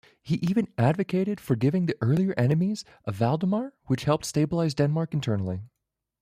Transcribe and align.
He 0.23 0.37
even 0.37 0.67
advocated 0.79 1.39
forgiving 1.39 1.85
the 1.85 1.95
earlier 2.01 2.33
enemies 2.35 2.83
of 3.05 3.13
Valdemar, 3.17 3.73
which 3.85 4.05
helped 4.05 4.25
stabilize 4.25 4.73
Denmark 4.73 5.13
internally. 5.13 5.61